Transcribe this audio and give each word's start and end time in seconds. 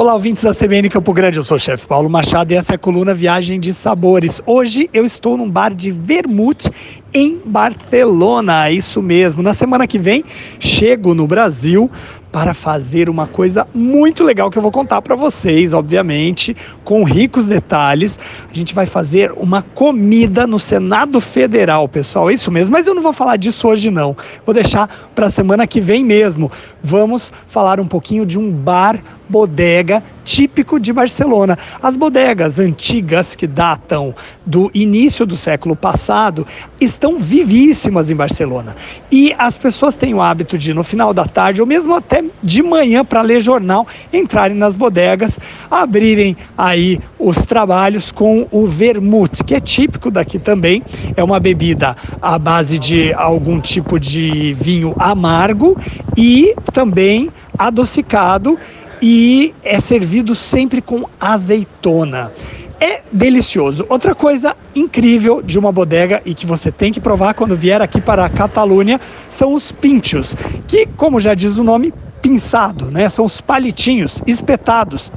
Olá, 0.00 0.14
ouvintes 0.14 0.42
da 0.42 0.54
CBN 0.54 0.88
Campo 0.88 1.12
Grande, 1.12 1.36
eu 1.36 1.44
sou 1.44 1.58
o 1.58 1.60
chefe 1.60 1.86
Paulo 1.86 2.08
Machado 2.08 2.50
e 2.50 2.56
essa 2.56 2.72
é 2.72 2.76
a 2.76 2.78
coluna 2.78 3.12
Viagem 3.12 3.60
de 3.60 3.74
Sabores. 3.74 4.40
Hoje 4.46 4.88
eu 4.94 5.04
estou 5.04 5.36
num 5.36 5.50
bar 5.50 5.74
de 5.74 5.90
vermute 5.90 6.70
em 7.12 7.38
Barcelona, 7.44 8.70
isso 8.70 9.02
mesmo. 9.02 9.42
Na 9.42 9.52
semana 9.52 9.86
que 9.86 9.98
vem 9.98 10.24
chego 10.58 11.14
no 11.14 11.26
Brasil 11.26 11.90
para 12.32 12.54
fazer 12.54 13.08
uma 13.08 13.26
coisa 13.26 13.66
muito 13.74 14.22
legal 14.24 14.50
que 14.50 14.58
eu 14.58 14.62
vou 14.62 14.70
contar 14.70 15.02
para 15.02 15.16
vocês, 15.16 15.72
obviamente, 15.72 16.56
com 16.84 17.02
ricos 17.04 17.46
detalhes. 17.46 18.18
A 18.50 18.54
gente 18.54 18.74
vai 18.74 18.86
fazer 18.86 19.32
uma 19.36 19.62
comida 19.62 20.46
no 20.46 20.58
Senado 20.58 21.20
Federal, 21.20 21.88
pessoal. 21.88 22.30
É 22.30 22.34
isso 22.34 22.50
mesmo, 22.50 22.72
mas 22.72 22.86
eu 22.86 22.94
não 22.94 23.02
vou 23.02 23.12
falar 23.12 23.36
disso 23.36 23.66
hoje 23.68 23.90
não. 23.90 24.16
Vou 24.46 24.54
deixar 24.54 25.10
para 25.14 25.26
a 25.26 25.30
semana 25.30 25.66
que 25.66 25.80
vem 25.80 26.04
mesmo. 26.04 26.50
Vamos 26.82 27.32
falar 27.48 27.80
um 27.80 27.86
pouquinho 27.86 28.24
de 28.24 28.38
um 28.38 28.50
bar 28.50 28.98
bodega 29.30 30.02
típico 30.24 30.80
de 30.80 30.92
Barcelona. 30.92 31.56
As 31.80 31.96
bodegas 31.96 32.58
antigas 32.58 33.36
que 33.36 33.46
datam 33.46 34.14
do 34.44 34.70
início 34.74 35.24
do 35.24 35.36
século 35.36 35.76
passado 35.76 36.46
estão 36.80 37.18
vivíssimas 37.18 38.10
em 38.10 38.16
Barcelona. 38.16 38.76
E 39.10 39.32
as 39.38 39.56
pessoas 39.56 39.96
têm 39.96 40.12
o 40.14 40.20
hábito 40.20 40.58
de, 40.58 40.74
no 40.74 40.82
final 40.82 41.14
da 41.14 41.24
tarde, 41.24 41.60
ou 41.60 41.66
mesmo 41.66 41.94
até 41.94 42.19
de 42.42 42.62
manhã, 42.62 43.04
para 43.04 43.22
ler 43.22 43.40
jornal, 43.40 43.86
entrarem 44.12 44.56
nas 44.56 44.76
bodegas, 44.76 45.38
abrirem 45.70 46.36
aí 46.56 47.00
os 47.18 47.44
trabalhos 47.44 48.10
com 48.12 48.46
o 48.50 48.66
vermute, 48.66 49.44
que 49.44 49.54
é 49.54 49.60
típico 49.60 50.10
daqui 50.10 50.38
também. 50.38 50.82
É 51.16 51.22
uma 51.22 51.40
bebida 51.40 51.96
à 52.20 52.38
base 52.38 52.78
de 52.78 53.12
algum 53.14 53.60
tipo 53.60 53.98
de 53.98 54.54
vinho 54.54 54.94
amargo 54.98 55.76
e 56.16 56.54
também 56.72 57.30
adocicado 57.58 58.58
e 59.02 59.54
é 59.62 59.80
servido 59.80 60.34
sempre 60.34 60.80
com 60.82 61.04
azeitona. 61.18 62.32
É 62.80 63.02
delicioso. 63.12 63.84
Outra 63.90 64.14
coisa 64.14 64.56
incrível 64.74 65.42
de 65.42 65.58
uma 65.58 65.70
bodega 65.70 66.22
e 66.24 66.34
que 66.34 66.46
você 66.46 66.72
tem 66.72 66.90
que 66.92 67.00
provar 67.00 67.34
quando 67.34 67.54
vier 67.54 67.82
aqui 67.82 68.00
para 68.00 68.24
a 68.24 68.28
Catalunha 68.28 68.98
são 69.28 69.52
os 69.52 69.70
pinchos, 69.70 70.34
que, 70.66 70.86
como 70.96 71.20
já 71.20 71.34
diz 71.34 71.58
o 71.58 71.64
nome, 71.64 71.92
pinçado, 72.20 72.86
né? 72.90 73.08
São 73.08 73.24
os 73.24 73.40
palitinhos 73.40 74.22
espetados 74.26 75.10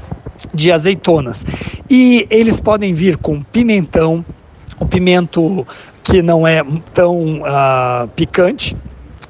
de 0.54 0.72
azeitonas. 0.72 1.46
E 1.90 2.28
eles 2.30 2.60
podem 2.60 2.94
vir 2.94 3.18
com 3.18 3.42
pimentão, 3.42 4.26
o 4.80 4.86
pimento 4.86 5.66
que 6.04 6.22
não 6.22 6.48
é 6.48 6.64
tão 6.94 7.42
uh, 7.42 8.08
picante, 8.16 8.76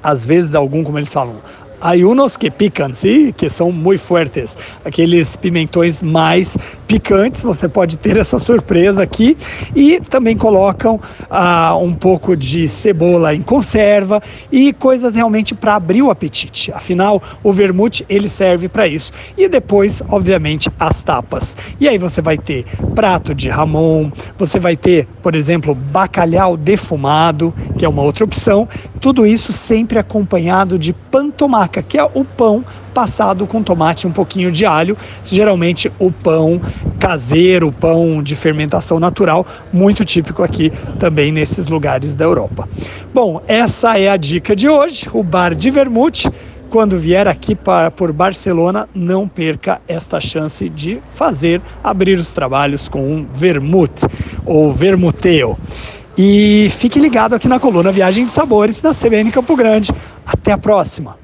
às 0.02 0.26
vezes 0.26 0.54
algum, 0.54 0.82
como 0.82 0.98
eles 0.98 1.12
falam, 1.12 1.36
Há 1.80 1.92
unos 1.96 2.34
que 2.34 2.50
picam, 2.50 2.94
sim, 2.94 3.30
que 3.30 3.50
são 3.50 3.70
muito 3.70 4.00
fortes. 4.00 4.56
Aqueles 4.86 5.36
pimentões 5.36 6.02
mais 6.02 6.56
picantes, 6.94 7.42
você 7.42 7.68
pode 7.68 7.98
ter 7.98 8.16
essa 8.16 8.38
surpresa 8.38 9.02
aqui. 9.02 9.36
E 9.74 10.00
também 10.00 10.36
colocam 10.36 11.00
ah, 11.28 11.76
um 11.76 11.92
pouco 11.92 12.36
de 12.36 12.68
cebola 12.68 13.34
em 13.34 13.42
conserva 13.42 14.22
e 14.52 14.72
coisas 14.72 15.16
realmente 15.16 15.56
para 15.56 15.74
abrir 15.74 16.02
o 16.02 16.10
apetite. 16.10 16.70
Afinal, 16.70 17.20
o 17.42 17.52
vermute 17.52 18.04
ele 18.08 18.28
serve 18.28 18.68
para 18.68 18.86
isso. 18.86 19.10
E 19.36 19.48
depois, 19.48 20.02
obviamente, 20.08 20.70
as 20.78 21.02
tapas. 21.02 21.56
E 21.80 21.88
aí 21.88 21.98
você 21.98 22.22
vai 22.22 22.38
ter 22.38 22.64
prato 22.94 23.34
de 23.34 23.48
ramon, 23.48 24.12
você 24.38 24.60
vai 24.60 24.76
ter, 24.76 25.08
por 25.20 25.34
exemplo, 25.34 25.74
bacalhau 25.74 26.56
defumado, 26.56 27.52
que 27.76 27.84
é 27.84 27.88
uma 27.88 28.02
outra 28.02 28.24
opção. 28.24 28.68
Tudo 29.00 29.26
isso 29.26 29.52
sempre 29.52 29.98
acompanhado 29.98 30.78
de 30.78 30.92
pantomaca 30.92 31.82
que 31.82 31.98
é 31.98 32.04
o 32.04 32.24
pão 32.24 32.64
passado 32.94 33.46
com 33.46 33.62
tomate 33.62 34.06
e 34.06 34.08
um 34.08 34.12
pouquinho 34.12 34.52
de 34.52 34.64
alho, 34.64 34.96
geralmente 35.24 35.92
o 35.98 36.12
pão 36.12 36.60
caseiro, 36.98 37.72
pão 37.72 38.22
de 38.22 38.36
fermentação 38.36 39.00
natural, 39.00 39.44
muito 39.72 40.04
típico 40.04 40.42
aqui 40.42 40.72
também 40.98 41.32
nesses 41.32 41.66
lugares 41.66 42.14
da 42.14 42.24
Europa. 42.24 42.68
Bom, 43.12 43.42
essa 43.48 43.98
é 43.98 44.08
a 44.08 44.16
dica 44.16 44.54
de 44.54 44.68
hoje, 44.68 45.08
o 45.12 45.22
bar 45.22 45.54
de 45.54 45.70
vermute. 45.70 46.30
Quando 46.70 46.98
vier 46.98 47.28
aqui 47.28 47.54
para, 47.54 47.90
por 47.90 48.12
Barcelona, 48.12 48.88
não 48.94 49.28
perca 49.28 49.80
esta 49.86 50.18
chance 50.18 50.68
de 50.68 51.00
fazer, 51.14 51.60
abrir 51.84 52.18
os 52.18 52.32
trabalhos 52.32 52.88
com 52.88 53.00
um 53.00 53.26
vermute 53.32 54.06
ou 54.44 54.72
vermuteo. 54.72 55.56
E 56.16 56.68
fique 56.70 56.98
ligado 56.98 57.34
aqui 57.34 57.48
na 57.48 57.60
coluna 57.60 57.92
Viagem 57.92 58.24
de 58.24 58.30
Sabores 58.30 58.80
da 58.80 58.92
CBN 58.92 59.30
Campo 59.30 59.54
Grande. 59.56 59.92
Até 60.26 60.52
a 60.52 60.58
próxima! 60.58 61.23